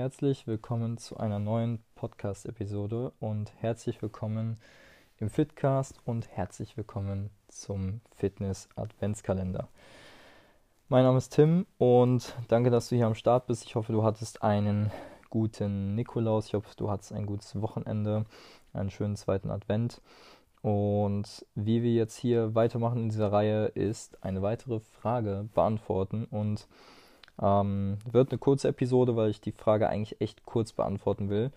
herzlich 0.00 0.46
willkommen 0.46 0.96
zu 0.96 1.18
einer 1.18 1.38
neuen 1.38 1.78
Podcast-Episode 1.94 3.12
und 3.20 3.52
herzlich 3.58 4.00
willkommen 4.00 4.58
im 5.18 5.28
Fitcast 5.28 6.00
und 6.06 6.26
herzlich 6.26 6.78
willkommen 6.78 7.28
zum 7.48 8.00
Fitness-Adventskalender. 8.16 9.68
Mein 10.88 11.04
Name 11.04 11.18
ist 11.18 11.34
Tim 11.34 11.66
und 11.76 12.34
danke, 12.48 12.70
dass 12.70 12.88
du 12.88 12.96
hier 12.96 13.08
am 13.08 13.14
Start 13.14 13.46
bist. 13.46 13.66
Ich 13.66 13.74
hoffe, 13.74 13.92
du 13.92 14.02
hattest 14.02 14.42
einen 14.42 14.90
guten 15.28 15.96
Nikolaus. 15.96 16.46
Ich 16.46 16.54
hoffe, 16.54 16.74
du 16.78 16.90
hattest 16.90 17.12
ein 17.12 17.26
gutes 17.26 17.60
Wochenende, 17.60 18.24
einen 18.72 18.88
schönen 18.88 19.16
zweiten 19.16 19.50
Advent. 19.50 20.00
Und 20.62 21.44
wie 21.54 21.82
wir 21.82 21.92
jetzt 21.92 22.16
hier 22.16 22.54
weitermachen 22.54 23.02
in 23.02 23.08
dieser 23.10 23.32
Reihe, 23.32 23.66
ist 23.66 24.24
eine 24.24 24.40
weitere 24.40 24.80
Frage 24.80 25.50
beantworten 25.54 26.24
und 26.24 26.68
ähm, 27.40 27.98
wird 28.10 28.30
eine 28.30 28.38
kurze 28.38 28.68
Episode, 28.68 29.16
weil 29.16 29.30
ich 29.30 29.40
die 29.40 29.52
Frage 29.52 29.88
eigentlich 29.88 30.20
echt 30.20 30.44
kurz 30.44 30.72
beantworten 30.72 31.30
will. 31.30 31.50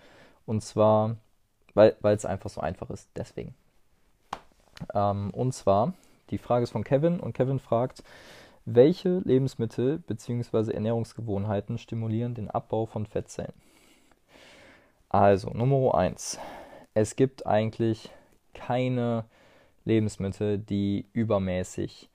Und 0.45 0.61
zwar, 0.61 1.17
weil 1.73 1.95
es 2.03 2.25
einfach 2.25 2.49
so 2.49 2.61
einfach 2.61 2.89
ist, 2.89 3.09
deswegen. 3.15 3.53
Ähm, 4.93 5.31
und 5.31 5.53
zwar, 5.53 5.93
die 6.29 6.37
Frage 6.37 6.63
ist 6.63 6.71
von 6.71 6.83
Kevin 6.83 7.19
und 7.19 7.33
Kevin 7.33 7.59
fragt, 7.59 8.03
welche 8.65 9.19
Lebensmittel 9.19 9.99
bzw. 9.99 10.71
Ernährungsgewohnheiten 10.71 11.77
stimulieren 11.77 12.33
den 12.33 12.49
Abbau 12.49 12.85
von 12.85 13.05
Fettzellen? 13.05 13.53
Also, 15.09 15.49
Nummer 15.51 15.95
1. 15.95 16.39
Es 16.93 17.15
gibt 17.15 17.45
eigentlich 17.45 18.09
keine 18.53 19.25
Lebensmittel, 19.85 20.57
die 20.57 21.05
übermäßig 21.13 22.09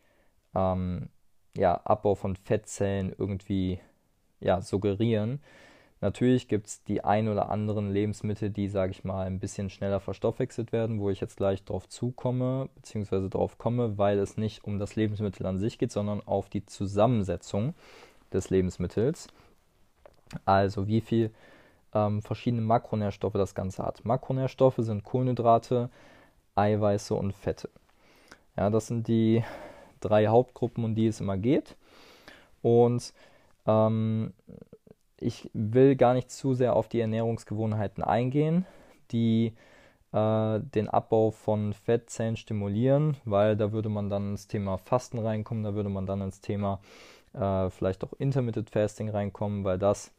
ähm, 0.54 1.10
ja, 1.56 1.80
Abbau 1.84 2.14
von 2.14 2.36
Fettzellen 2.36 3.14
irgendwie 3.16 3.80
ja, 4.40 4.60
suggerieren. 4.60 5.40
Natürlich 6.00 6.46
gibt 6.46 6.68
es 6.68 6.84
die 6.84 7.02
ein 7.02 7.28
oder 7.28 7.50
anderen 7.50 7.90
Lebensmittel, 7.90 8.50
die, 8.50 8.68
sage 8.68 8.92
ich 8.92 9.02
mal, 9.02 9.26
ein 9.26 9.40
bisschen 9.40 9.68
schneller 9.68 9.98
verstoffwechselt 9.98 10.70
werden, 10.70 11.00
wo 11.00 11.10
ich 11.10 11.20
jetzt 11.20 11.36
gleich 11.36 11.64
drauf 11.64 11.88
zukomme, 11.88 12.68
beziehungsweise 12.76 13.28
drauf 13.28 13.58
komme, 13.58 13.98
weil 13.98 14.18
es 14.20 14.36
nicht 14.36 14.62
um 14.64 14.78
das 14.78 14.94
Lebensmittel 14.94 15.44
an 15.46 15.58
sich 15.58 15.76
geht, 15.76 15.90
sondern 15.90 16.22
auf 16.24 16.48
die 16.48 16.64
Zusammensetzung 16.64 17.74
des 18.32 18.50
Lebensmittels. 18.50 19.26
Also 20.44 20.86
wie 20.86 21.00
viel 21.00 21.32
ähm, 21.94 22.22
verschiedene 22.22 22.62
Makronährstoffe 22.62 23.34
das 23.34 23.54
Ganze 23.56 23.82
hat. 23.82 24.04
Makronährstoffe 24.04 24.78
sind 24.78 25.02
Kohlenhydrate, 25.02 25.90
Eiweiße 26.54 27.14
und 27.14 27.32
Fette. 27.32 27.70
Ja, 28.56 28.70
das 28.70 28.86
sind 28.88 29.08
die 29.08 29.42
drei 30.00 30.28
Hauptgruppen, 30.28 30.84
um 30.84 30.94
die 30.94 31.06
es 31.06 31.20
immer 31.20 31.36
geht. 31.36 31.76
Und 32.62 33.12
ähm, 33.66 34.32
ich 35.20 35.50
will 35.52 35.96
gar 35.96 36.14
nicht 36.14 36.30
zu 36.30 36.54
sehr 36.54 36.76
auf 36.76 36.88
die 36.88 37.00
Ernährungsgewohnheiten 37.00 38.02
eingehen, 38.02 38.66
die 39.10 39.54
äh, 40.12 40.60
den 40.60 40.88
Abbau 40.88 41.30
von 41.30 41.72
Fettzellen 41.72 42.36
stimulieren, 42.36 43.16
weil 43.24 43.56
da 43.56 43.72
würde 43.72 43.88
man 43.88 44.10
dann 44.10 44.30
ins 44.30 44.46
Thema 44.46 44.78
Fasten 44.78 45.18
reinkommen, 45.18 45.64
da 45.64 45.74
würde 45.74 45.90
man 45.90 46.06
dann 46.06 46.20
ins 46.20 46.40
Thema 46.40 46.80
äh, 47.34 47.68
vielleicht 47.70 48.04
auch 48.04 48.12
Intermittent 48.18 48.70
Fasting 48.70 49.10
reinkommen, 49.10 49.64
weil 49.64 49.78
das 49.78 50.12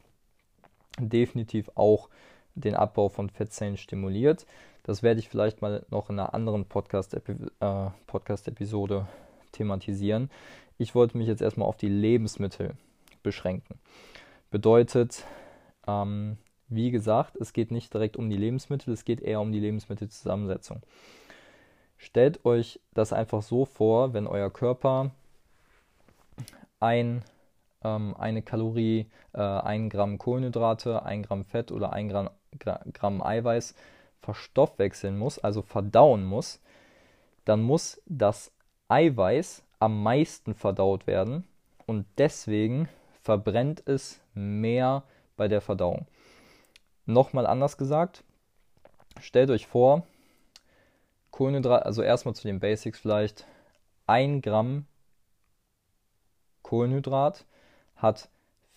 definitiv 0.99 1.71
auch 1.75 2.09
den 2.55 2.75
Abbau 2.75 3.09
von 3.09 3.29
Fettzellen 3.29 3.77
stimuliert. 3.77 4.45
Das 4.83 5.03
werde 5.03 5.19
ich 5.19 5.29
vielleicht 5.29 5.61
mal 5.61 5.85
noch 5.89 6.09
in 6.09 6.19
einer 6.19 6.33
anderen 6.33 6.65
Podcast-Episode 6.65 7.51
äh, 7.59 7.89
Podcast 8.07 8.47
thematisieren. 9.59 10.29
Ich 10.77 10.95
wollte 10.95 11.17
mich 11.17 11.27
jetzt 11.27 11.41
erstmal 11.41 11.67
auf 11.67 11.77
die 11.77 11.89
Lebensmittel 11.89 12.73
beschränken. 13.21 13.79
Bedeutet, 14.49 15.25
ähm, 15.87 16.37
wie 16.69 16.91
gesagt, 16.91 17.35
es 17.35 17.53
geht 17.53 17.71
nicht 17.71 17.93
direkt 17.93 18.15
um 18.15 18.29
die 18.29 18.37
Lebensmittel, 18.37 18.93
es 18.93 19.03
geht 19.03 19.21
eher 19.21 19.41
um 19.41 19.51
die 19.51 19.59
Lebensmittelzusammensetzung. 19.59 20.81
Stellt 21.97 22.45
euch 22.45 22.79
das 22.93 23.11
einfach 23.11 23.41
so 23.41 23.65
vor, 23.65 24.13
wenn 24.13 24.25
euer 24.25 24.49
Körper 24.49 25.11
ein, 26.79 27.23
ähm, 27.83 28.15
eine 28.17 28.41
Kalorie, 28.41 29.07
äh, 29.33 29.41
ein 29.41 29.89
Gramm 29.89 30.17
Kohlenhydrate, 30.17 31.03
ein 31.03 31.23
Gramm 31.23 31.43
Fett 31.43 31.71
oder 31.71 31.91
ein 31.91 32.07
Gramm, 32.07 32.29
Gramm 32.93 33.21
Eiweiß 33.21 33.75
verstoffwechseln 34.21 35.17
muss, 35.17 35.39
also 35.39 35.61
verdauen 35.61 36.23
muss, 36.23 36.61
dann 37.45 37.61
muss 37.61 38.01
das 38.05 38.51
Eiweiß 38.89 39.63
am 39.79 40.03
meisten 40.03 40.55
verdaut 40.55 41.07
werden 41.07 41.47
und 41.85 42.05
deswegen 42.17 42.89
verbrennt 43.21 43.87
es 43.87 44.19
mehr 44.33 45.03
bei 45.37 45.47
der 45.47 45.61
Verdauung. 45.61 46.07
Nochmal 47.05 47.45
anders 47.45 47.77
gesagt, 47.77 48.23
stellt 49.21 49.49
euch 49.51 49.67
vor, 49.67 50.05
Kohlenhydrat, 51.31 51.85
also 51.85 52.01
erstmal 52.01 52.35
zu 52.35 52.47
den 52.47 52.59
Basics 52.59 52.99
vielleicht, 52.99 53.45
1 54.07 54.41
Gramm 54.41 54.85
Kohlenhydrat 56.63 57.45
hat 57.95 58.29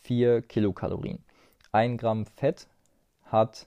4 0.02 0.42
Kilokalorien. 0.42 1.24
1 1.72 2.00
Gramm 2.00 2.26
Fett 2.26 2.68
hat 3.24 3.66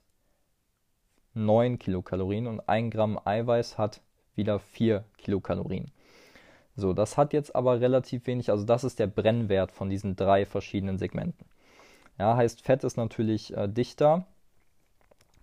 9 1.34 1.80
Kilokalorien 1.80 2.48
und 2.48 2.70
1 2.70 2.94
Gramm 2.94 3.20
Eiweiß 3.24 3.78
hat 3.78 4.02
wieder 4.36 4.60
4 4.60 5.04
Kilokalorien. 5.18 5.92
So, 6.76 6.94
das 6.94 7.18
hat 7.18 7.34
jetzt 7.34 7.56
aber 7.56 7.80
relativ 7.80 8.28
wenig, 8.28 8.50
also 8.50 8.66
das 8.66 8.84
ist 8.84 9.00
der 9.00 9.08
Brennwert 9.08 9.72
von 9.72 9.90
diesen 9.90 10.16
drei 10.16 10.46
verschiedenen 10.46 10.98
Segmenten. 10.98 11.46
Ja, 12.20 12.36
heißt, 12.36 12.62
Fett 12.62 12.84
ist 12.84 12.98
natürlich 12.98 13.56
äh, 13.56 13.68
dichter 13.68 14.26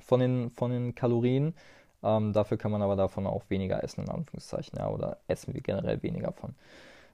von 0.03 0.21
den, 0.21 0.51
von 0.51 0.71
den 0.71 0.95
Kalorien. 0.95 1.55
Ähm, 2.03 2.33
dafür 2.33 2.57
kann 2.57 2.73
man 2.73 2.83
aber 2.83 2.97
davon 2.97 3.27
auch 3.27 3.45
weniger 3.49 3.83
essen, 3.83 4.05
in 4.05 4.11
Anführungszeichen, 4.11 4.79
ja, 4.79 4.89
oder 4.89 5.19
essen 5.29 5.55
wir 5.55 5.61
generell 5.61 6.03
weniger 6.03 6.33
von. 6.33 6.55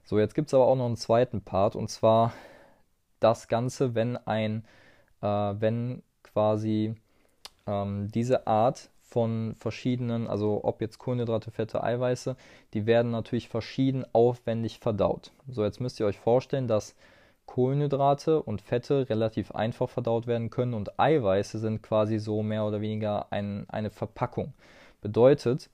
So, 0.03 0.17
jetzt 0.17 0.33
gibt 0.33 0.47
es 0.47 0.53
aber 0.53 0.65
auch 0.65 0.75
noch 0.75 0.87
einen 0.87 0.97
zweiten 0.97 1.41
Part, 1.41 1.75
und 1.75 1.89
zwar 1.89 2.33
das 3.19 3.47
Ganze, 3.47 3.95
wenn 3.95 4.17
ein, 4.17 4.65
äh, 5.21 5.27
wenn 5.27 6.01
quasi 6.23 6.95
ähm, 7.67 8.09
diese 8.11 8.47
Art 8.47 8.89
von 9.09 9.55
verschiedenen, 9.55 10.27
also 10.27 10.61
ob 10.63 10.81
jetzt 10.81 10.99
Kohlenhydrate, 10.99 11.51
Fette, 11.51 11.83
Eiweiße, 11.83 12.35
die 12.73 12.85
werden 12.85 13.11
natürlich 13.11 13.49
verschieden 13.49 14.05
aufwendig 14.13 14.79
verdaut. 14.79 15.31
So, 15.47 15.63
jetzt 15.63 15.79
müsst 15.81 15.99
ihr 15.99 16.05
euch 16.05 16.19
vorstellen, 16.19 16.67
dass 16.67 16.95
Kohlenhydrate 17.47 18.43
und 18.43 18.61
Fette 18.61 19.09
relativ 19.09 19.51
einfach 19.51 19.89
verdaut 19.89 20.27
werden 20.27 20.51
können 20.51 20.75
und 20.75 20.99
Eiweiße 20.99 21.57
sind 21.57 21.81
quasi 21.81 22.19
so 22.19 22.43
mehr 22.43 22.63
oder 22.65 22.81
weniger 22.81 23.31
ein, 23.31 23.65
eine 23.69 23.89
Verpackung. 23.89 24.53
Bedeutet, 25.01 25.71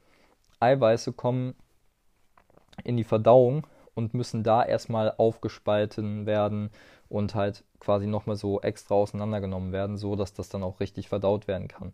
Eiweiße 0.62 1.12
kommen 1.12 1.54
in 2.86 2.96
die 2.96 3.04
Verdauung 3.04 3.68
und 3.94 4.14
müssen 4.14 4.44
da 4.44 4.64
erstmal 4.64 5.14
aufgespalten 5.18 6.26
werden 6.26 6.70
und 7.10 7.36
halt 7.36 7.66
quasi 7.80 8.08
nochmal 8.08 8.38
so 8.38 8.62
extra 8.62 8.96
auseinandergenommen 8.96 9.74
werden, 9.74 9.98
so 9.98 10.16
dass 10.16 10.34
das 10.34 10.48
dann 10.48 10.64
auch 10.64 10.80
richtig 10.80 11.10
verdaut 11.10 11.48
werden 11.48 11.68
kann. 11.68 11.94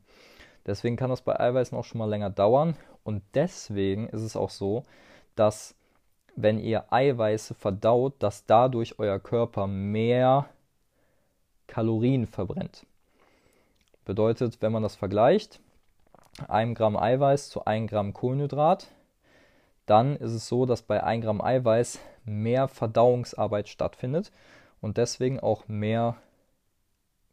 Deswegen 0.66 0.95
kann 0.95 1.09
das 1.09 1.22
bei 1.22 1.39
Eiweißen 1.39 1.77
auch 1.77 1.85
schon 1.85 1.99
mal 1.99 2.09
länger 2.09 2.29
dauern. 2.29 2.75
Und 3.03 3.23
deswegen 3.33 4.07
ist 4.09 4.22
es 4.22 4.35
auch 4.35 4.49
so, 4.49 4.83
dass 5.35 5.75
wenn 6.35 6.59
ihr 6.59 6.91
Eiweiße 6.91 7.55
verdaut, 7.55 8.13
dass 8.19 8.45
dadurch 8.45 9.00
euer 9.00 9.19
Körper 9.19 9.67
mehr 9.67 10.47
Kalorien 11.67 12.27
verbrennt. 12.27 12.85
Bedeutet, 14.05 14.61
wenn 14.61 14.71
man 14.71 14.83
das 14.83 14.95
vergleicht, 14.95 15.59
1 16.47 16.77
Gramm 16.77 16.97
Eiweiß 16.97 17.50
zu 17.50 17.66
1 17.66 17.89
Gramm 17.89 18.13
Kohlenhydrat, 18.13 18.88
dann 19.85 20.16
ist 20.16 20.31
es 20.31 20.47
so, 20.47 20.66
dass 20.66 20.81
bei 20.81 21.03
1 21.03 21.23
Gramm 21.23 21.41
Eiweiß 21.41 22.00
mehr 22.25 22.67
Verdauungsarbeit 22.67 23.67
stattfindet 23.67 24.31
und 24.79 24.97
deswegen 24.97 25.39
auch 25.39 25.67
mehr 25.67 26.16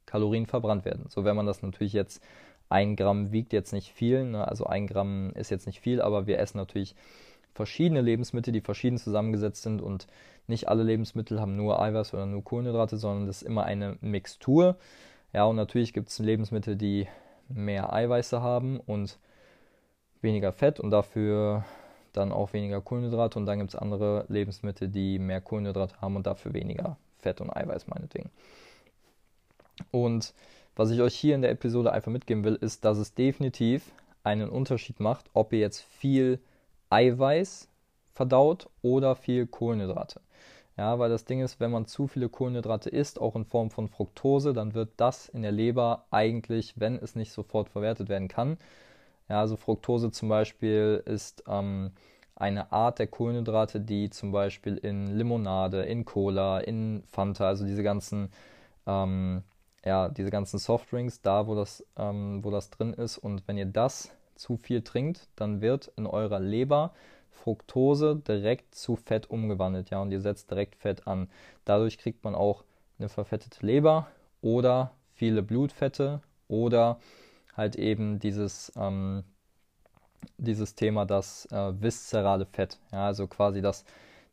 Kalorien 0.07 0.47
verbrannt 0.47 0.85
werden. 0.85 1.07
So 1.09 1.25
wenn 1.25 1.37
man 1.37 1.47
das 1.47 1.63
natürlich 1.63 1.93
jetzt 1.93 2.23
ein 2.69 2.97
Gramm 2.97 3.33
wiegt 3.33 3.53
jetzt 3.53 3.73
nicht 3.73 3.93
viel, 3.93 4.25
ne? 4.25 4.47
also 4.47 4.67
ein 4.67 4.87
Gramm 4.87 5.33
ist 5.35 5.51
jetzt 5.51 5.67
nicht 5.67 5.81
viel, 5.81 6.01
aber 6.01 6.27
wir 6.27 6.39
essen 6.39 6.59
natürlich 6.59 6.95
verschiedene 7.55 8.03
Lebensmittel, 8.03 8.53
die 8.53 8.61
verschieden 8.61 8.99
zusammengesetzt 8.99 9.63
sind 9.63 9.83
und 9.83 10.07
nicht 10.47 10.69
alle 10.69 10.83
Lebensmittel 10.83 11.41
haben 11.41 11.57
nur 11.57 11.81
Eiweiß 11.81 12.15
oder 12.15 12.27
nur 12.27 12.45
Kohlenhydrate, 12.45 12.97
sondern 12.97 13.27
das 13.27 13.43
ist 13.43 13.49
immer 13.49 13.65
eine 13.65 13.97
Mixtur. 14.01 14.77
Ja, 15.33 15.45
und 15.45 15.57
natürlich 15.57 15.93
gibt 15.93 16.09
es 16.09 16.19
Lebensmittel, 16.19 16.77
die 16.77 17.07
mehr 17.49 17.93
Eiweiße 17.93 18.41
haben 18.43 18.81
und 18.81 19.19
weniger 20.21 20.53
Fett 20.53 20.81
und 20.81 20.91
dafür 20.91 21.65
dann 22.13 22.33
auch 22.33 22.53
weniger 22.53 22.81
Kohlenhydrate 22.81 23.39
und 23.39 23.47
dann 23.47 23.59
gibt 23.59 23.75
es 23.75 23.77
andere 23.77 24.25
Lebensmittel, 24.29 24.89
die 24.89 25.19
mehr 25.19 25.41
Kohlenhydrate 25.41 26.01
haben 26.01 26.17
und 26.17 26.27
dafür 26.27 26.55
weniger 26.55 26.97
Fett 27.19 27.41
und 27.41 27.55
Eiweiß 27.55 27.87
meinetwegen. 27.89 28.31
Und 29.91 30.33
was 30.79 30.93
ich 30.93 31.01
euch 31.01 31.15
hier 31.15 31.35
in 31.35 31.43
der 31.43 31.51
Episode 31.51 31.93
einfach 31.93 32.13
mitgeben 32.13 32.45
will, 32.45 32.55
ist, 32.55 32.85
dass 32.85 32.99
es 32.99 33.13
definitiv 33.13 33.91
einen 34.23 34.49
Unterschied 34.49 35.01
macht, 35.01 35.27
ob 35.35 35.53
ihr 35.53 35.59
jetzt 35.59 35.81
viel 35.81 36.39
Eiweiß 36.89 37.69
verdaut 38.15 38.69
oder 38.81 39.17
viel 39.17 39.49
Kohlenhydrate. 39.49 40.21
Ja, 40.77 41.01
weil 41.01 41.11
das 41.11 41.25
Ding 41.25 41.41
ist, 41.41 41.59
wenn 41.59 41.73
man 41.73 41.87
zu 41.87 42.07
viele 42.07 42.29
Kohlenhydrate 42.29 42.91
isst, 42.91 43.21
auch 43.21 43.35
in 43.35 43.45
Form 43.45 43.71
von 43.71 43.89
Fructose, 43.89 44.53
dann 44.53 44.75
wird 44.75 44.91
das 44.97 45.29
in 45.29 45.43
der 45.43 45.51
Leber 45.51 46.05
eigentlich, 46.13 46.75
wenn 46.77 46.95
es 46.95 47.17
nicht 47.17 47.33
sofort 47.33 47.69
verwertet 47.69 48.09
werden 48.09 48.29
kann. 48.29 48.57
Ja, 49.29 49.41
also 49.41 49.57
Fructose 49.57 50.13
zum 50.13 50.29
Beispiel 50.29 51.03
ist 51.05 51.43
ähm, 51.49 51.91
eine 52.37 52.71
Art 52.71 53.01
der 53.01 53.09
Kohlenhydrate, 53.09 53.81
die 53.81 54.11
zum 54.11 54.31
Beispiel 54.31 54.77
in 54.77 55.09
Limonade, 55.19 55.83
in 55.83 56.05
Cola, 56.05 56.61
in 56.61 57.03
Fanta, 57.09 57.49
also 57.49 57.67
diese 57.67 57.83
ganzen, 57.83 58.31
ähm, 58.87 59.43
ja, 59.85 60.09
diese 60.09 60.31
ganzen 60.31 60.59
Softdrinks, 60.59 61.23
da 61.23 61.47
wo 61.47 61.55
das, 61.55 61.85
ähm, 61.97 62.43
wo 62.45 62.51
das 62.51 62.71
drin 62.71 62.93
ist. 62.95 63.19
Und 63.19 63.47
wenn 63.47 63.59
ihr 63.59 63.67
das 63.67 64.11
zu 64.35 64.57
viel 64.57 64.83
trinkt, 64.83 65.29
dann 65.37 65.61
wird 65.61 65.93
in 65.97 66.07
eurer 66.07 66.41
Leber 66.41 66.93
Fructose 67.31 68.17
direkt 68.17 68.75
zu 68.75 68.97
Fett 68.97 69.31
umgewandelt, 69.31 69.91
ja, 69.91 70.01
und 70.01 70.11
ihr 70.11 70.21
setzt 70.21 70.51
direkt 70.51 70.77
Fett 70.77 71.07
an. 71.07 71.29
Dadurch 71.65 71.99
kriegt 71.99 72.25
man 72.25 72.35
auch 72.35 72.65
eine 72.99 73.09
verfettete 73.09 73.65
Leber 73.65 74.09
oder 74.43 74.93
viele 75.15 75.43
Blutfette 75.43 76.21
oder 76.49 76.99
halt 77.57 77.77
eben 77.77 78.19
dieses, 78.19 78.73
ähm, 78.77 79.25
dieses 80.37 80.75
Thema 80.75 81.07
das 81.07 81.47
äh, 81.47 81.73
viszerale 81.81 82.47
Fett, 82.47 82.79
ja, 82.93 83.07
also 83.07 83.27
quasi 83.27 83.61
das, 83.63 83.85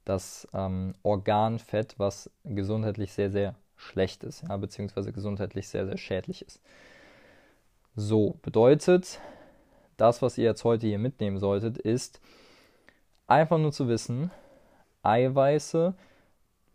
das 0.04 0.48
ähm, 0.54 0.94
Organfett, 1.04 1.96
was 1.98 2.30
gesundheitlich 2.44 3.14
sehr, 3.14 3.32
sehr 3.32 3.56
schlecht 3.78 4.24
ist, 4.24 4.44
ja, 4.48 4.58
beziehungsweise 4.58 5.12
gesundheitlich 5.12 5.68
sehr, 5.68 5.86
sehr 5.86 5.98
schädlich 5.98 6.42
ist. 6.46 6.62
So, 7.96 8.38
bedeutet, 8.42 9.20
das, 9.98 10.22
was 10.22 10.38
ihr 10.38 10.46
jetzt 10.46 10.64
heute 10.64 10.88
hier 10.88 11.00
mitnehmen 11.00 11.38
solltet, 11.38 11.78
ist, 11.78 12.20
Einfach 13.28 13.58
nur 13.58 13.72
zu 13.72 13.88
wissen, 13.88 14.30
Eiweiße 15.02 15.96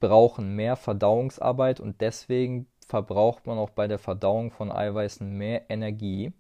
brauchen 0.01 0.57
mehr 0.57 0.75
Verdauungsarbeit 0.75 1.79
und 1.79 2.01
deswegen 2.01 2.67
verbraucht 2.89 3.47
man 3.47 3.57
auch 3.59 3.71
bei 3.71 3.87
der 3.87 4.01
Verdauung 4.01 4.51
von 4.51 4.73
Eiweißen 4.73 5.31
mehr 5.31 5.71
Energie. 5.71 6.33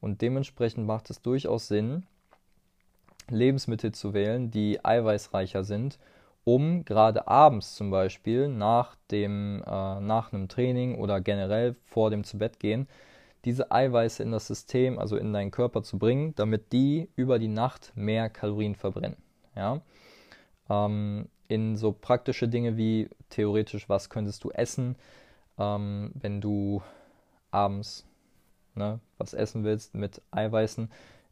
Und 0.00 0.22
dementsprechend 0.22 0.86
macht 0.86 1.10
es 1.10 1.20
durchaus 1.20 1.68
Sinn, 1.68 2.06
Lebensmittel 3.28 3.92
zu 3.92 4.14
wählen, 4.14 4.50
die 4.50 4.82
eiweißreicher 4.82 5.64
sind, 5.64 5.98
um 6.50 6.84
gerade 6.84 7.28
abends 7.28 7.76
zum 7.76 7.92
Beispiel 7.92 8.48
nach, 8.48 8.96
dem, 9.12 9.62
äh, 9.64 10.00
nach 10.00 10.32
einem 10.32 10.48
Training 10.48 10.96
oder 10.96 11.20
generell 11.20 11.76
vor 11.84 12.10
dem 12.10 12.24
Zubettgehen 12.24 12.88
diese 13.44 13.70
Eiweiße 13.70 14.22
in 14.22 14.32
das 14.32 14.48
System, 14.48 14.98
also 14.98 15.16
in 15.16 15.32
deinen 15.32 15.52
Körper 15.52 15.84
zu 15.84 15.96
bringen, 15.96 16.34
damit 16.34 16.72
die 16.72 17.08
über 17.14 17.38
die 17.38 17.48
Nacht 17.48 17.92
mehr 17.94 18.28
Kalorien 18.28 18.74
verbrennen. 18.74 19.16
Ja? 19.54 19.80
Ähm, 20.68 21.28
in 21.46 21.76
so 21.76 21.92
praktische 21.92 22.48
Dinge 22.48 22.76
wie 22.76 23.08
theoretisch, 23.28 23.88
was 23.88 24.10
könntest 24.10 24.42
du 24.42 24.50
essen, 24.50 24.96
ähm, 25.56 26.10
wenn 26.14 26.40
du 26.40 26.82
abends 27.52 28.04
ne, 28.74 28.98
was 29.18 29.34
essen 29.34 29.62
willst 29.62 29.94
mit 29.94 30.20
Eiweißen. 30.32 30.90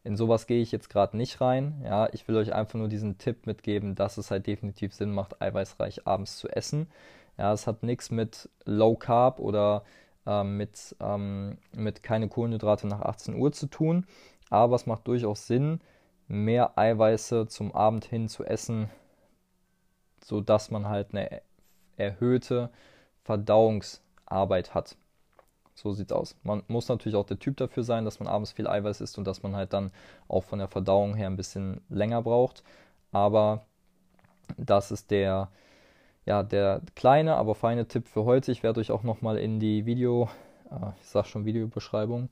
In 0.09 0.17
sowas 0.17 0.47
gehe 0.47 0.63
ich 0.63 0.73
jetzt 0.73 0.89
gerade 0.89 1.19
nicht 1.19 1.43
rein. 1.43 1.83
Ja, 1.85 2.09
ich 2.13 2.27
will 2.27 2.37
euch 2.37 2.55
einfach 2.55 2.79
nur 2.79 2.89
diesen 2.89 3.19
Tipp 3.19 3.47
mitgeben, 3.47 3.95
dass 3.95 4.17
es 4.17 4.31
halt 4.31 4.47
definitiv 4.47 4.95
Sinn 4.95 5.13
macht, 5.13 5.43
eiweißreich 5.43 6.07
abends 6.07 6.39
zu 6.39 6.49
essen. 6.49 6.89
Ja, 7.37 7.53
es 7.53 7.67
hat 7.67 7.83
nichts 7.83 8.11
mit 8.11 8.49
Low 8.65 8.97
Carb 8.97 9.39
oder 9.39 9.85
ähm, 10.25 10.57
mit, 10.57 10.97
ähm, 11.01 11.59
mit 11.73 12.03
keine 12.03 12.31
Kohlenhydrate 12.31 12.87
nach 12.87 13.03
18 13.03 13.35
Uhr 13.35 13.53
zu 13.53 13.67
tun. 13.67 14.07
Aber 14.49 14.77
es 14.77 14.87
macht 14.87 15.07
durchaus 15.07 15.47
Sinn, 15.47 15.83
mehr 16.27 16.79
Eiweiße 16.79 17.47
zum 17.47 17.75
Abend 17.75 18.07
hin 18.07 18.29
zu 18.29 18.47
essen, 18.47 18.89
sodass 20.25 20.71
man 20.71 20.89
halt 20.89 21.09
eine 21.13 21.43
erhöhte 21.99 22.71
Verdauungsarbeit 23.25 24.75
hat. 24.75 24.97
So 25.81 25.93
sieht's 25.93 26.13
aus. 26.13 26.35
Man 26.43 26.65
muss 26.67 26.89
natürlich 26.89 27.15
auch 27.15 27.25
der 27.25 27.39
Typ 27.39 27.57
dafür 27.57 27.85
sein, 27.85 28.05
dass 28.05 28.19
man 28.19 28.27
abends 28.27 28.51
viel 28.51 28.67
Eiweiß 28.67 29.01
isst 29.01 29.17
und 29.17 29.25
dass 29.25 29.45
man 29.45 29.55
halt 29.55 29.73
dann 29.73 29.93
auch 30.27 30.43
von 30.43 30.59
der 30.59 30.67
Verdauung 30.67 31.15
her 31.15 31.29
ein 31.29 31.37
bisschen 31.37 31.81
länger 31.89 32.21
braucht. 32.21 32.65
Aber 33.13 33.65
das 34.57 34.91
ist 34.91 35.13
der, 35.13 35.51
ja, 36.27 36.43
der 36.43 36.81
kleine, 36.97 37.37
aber 37.37 37.55
feine 37.55 37.87
Tipp 37.87 38.09
für 38.09 38.25
heute. 38.25 38.51
Ich 38.51 38.65
werde 38.65 38.81
euch 38.81 38.91
auch 38.91 39.05
nochmal 39.05 39.39
in 39.39 39.61
die 39.61 39.87
Video, 39.87 40.29
äh, 40.69 40.91
ich 41.01 41.07
sag 41.07 41.27
schon 41.27 41.45
Videobeschreibung, 41.45 42.29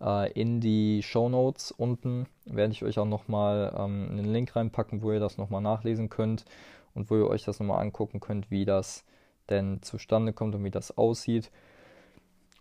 äh, 0.00 0.32
in 0.32 0.62
die 0.62 1.02
Show 1.02 1.28
Notes 1.28 1.72
unten 1.72 2.24
werde 2.46 2.72
ich 2.72 2.84
euch 2.84 2.98
auch 2.98 3.04
nochmal 3.04 3.70
ähm, 3.76 4.08
einen 4.12 4.32
Link 4.32 4.56
reinpacken, 4.56 5.02
wo 5.02 5.12
ihr 5.12 5.20
das 5.20 5.36
nochmal 5.36 5.60
nachlesen 5.60 6.08
könnt 6.08 6.46
und 6.94 7.10
wo 7.10 7.16
ihr 7.16 7.28
euch 7.28 7.44
das 7.44 7.60
nochmal 7.60 7.82
angucken 7.82 8.20
könnt, 8.20 8.50
wie 8.50 8.64
das 8.64 9.04
denn 9.50 9.82
zustande 9.82 10.32
kommt 10.32 10.54
und 10.54 10.64
wie 10.64 10.70
das 10.70 10.96
aussieht. 10.96 11.50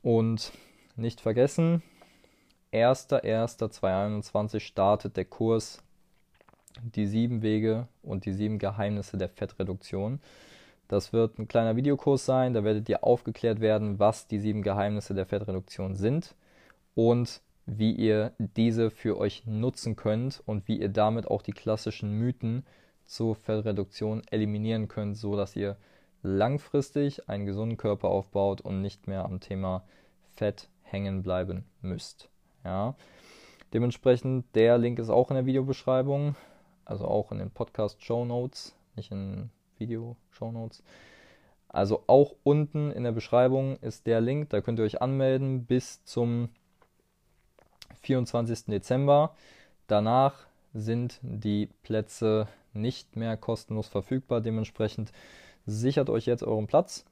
Und 0.02 0.52
nicht 0.96 1.22
vergessen, 1.22 1.82
1.1.2021 2.74 4.60
startet 4.60 5.18
der 5.18 5.26
Kurs 5.26 5.84
Die 6.82 7.08
sieben 7.08 7.42
Wege 7.42 7.88
und 8.04 8.26
die 8.26 8.34
sieben 8.34 8.60
Geheimnisse 8.60 9.18
der 9.18 9.30
Fettreduktion. 9.30 10.20
Das 10.88 11.12
wird 11.12 11.38
ein 11.38 11.48
kleiner 11.48 11.76
Videokurs 11.76 12.26
sein, 12.26 12.54
da 12.54 12.64
werdet 12.64 12.88
ihr 12.90 13.04
aufgeklärt 13.04 13.60
werden, 13.60 14.00
was 14.00 14.28
die 14.28 14.40
sieben 14.40 14.62
Geheimnisse 14.62 15.14
der 15.14 15.26
Fettreduktion 15.26 15.96
sind 15.96 16.36
und 16.96 17.42
wie 17.66 17.92
ihr 17.92 18.32
diese 18.38 18.90
für 18.90 19.18
euch 19.18 19.46
nutzen 19.46 19.98
könnt 19.98 20.42
und 20.46 20.68
wie 20.68 20.80
ihr 20.80 20.90
damit 20.90 21.28
auch 21.28 21.42
die 21.42 21.52
klassischen 21.52 22.12
Mythen 22.12 22.66
zur 23.06 23.36
Fettreduktion 23.36 24.22
eliminieren 24.32 24.88
könnt, 24.88 25.18
so 25.18 25.36
dass 25.36 25.56
ihr 25.56 25.76
langfristig 26.22 27.30
einen 27.30 27.46
gesunden 27.46 27.78
Körper 27.78 28.10
aufbaut 28.10 28.62
und 28.62 28.82
nicht 28.82 29.08
mehr 29.08 29.26
am 29.26 29.40
Thema 29.40 29.84
Fett 30.36 30.70
hängen 30.82 31.24
bleiben 31.24 31.66
müsst. 31.82 32.30
Ja. 32.64 32.96
Dementsprechend, 33.74 34.46
der 34.56 34.78
Link 34.78 35.00
ist 35.00 35.10
auch 35.10 35.30
in 35.30 35.36
der 35.36 35.46
Videobeschreibung, 35.46 36.36
also 36.86 37.06
auch 37.06 37.32
in 37.32 37.40
den 37.40 37.52
Podcast 37.52 38.04
Show 38.04 38.24
Notes, 38.24 38.76
nicht 38.96 39.12
in 39.12 39.50
Video-Show 39.78 40.52
Notes. 40.52 40.84
Also 41.68 42.04
auch 42.08 42.34
unten 42.44 42.92
in 42.92 43.04
der 43.04 43.12
Beschreibung 43.12 43.78
ist 43.82 44.08
der 44.08 44.22
Link, 44.22 44.50
da 44.50 44.62
könnt 44.62 44.80
ihr 44.80 44.86
euch 44.86 45.02
anmelden 45.02 45.66
bis 45.66 46.04
zum 46.06 46.50
24. 48.02 48.66
Dezember. 48.66 49.36
Danach 49.88 50.48
sind 50.74 51.20
die 51.22 51.68
Plätze 51.84 52.48
nicht 52.74 53.16
mehr 53.16 53.36
kostenlos 53.36 53.88
verfügbar. 53.88 54.42
Dementsprechend 54.42 55.12
sichert 55.68 56.10
euch 56.10 56.26
jetzt 56.26 56.44
euren 56.44 56.66
Platz. 56.66 57.06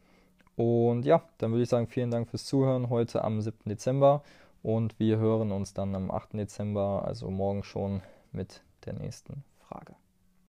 Und 0.55 1.05
ja, 1.05 1.21
dann 1.37 1.51
würde 1.51 1.63
ich 1.63 1.69
sagen, 1.69 1.87
vielen 1.87 2.11
Dank 2.11 2.29
fürs 2.29 2.45
Zuhören 2.45 2.89
heute 2.89 3.23
am 3.23 3.41
7. 3.41 3.57
Dezember. 3.65 4.23
Und 4.63 4.97
wir 4.99 5.17
hören 5.17 5.51
uns 5.51 5.73
dann 5.73 5.93
am 5.93 6.09
8. 6.09 6.33
Dezember, 6.33 7.03
also 7.05 7.29
morgen 7.29 7.63
schon, 7.63 8.01
mit 8.31 8.63
der 8.85 8.93
nächsten 8.93 9.43
Frage. 9.59 9.95